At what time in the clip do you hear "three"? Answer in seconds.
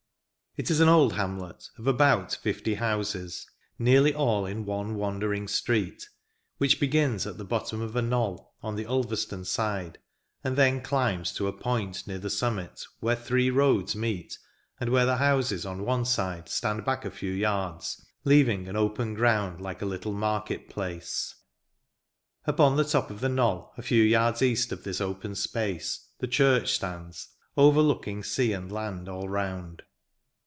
13.15-13.49